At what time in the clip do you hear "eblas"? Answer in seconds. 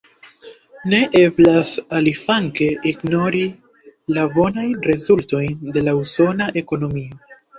1.19-1.73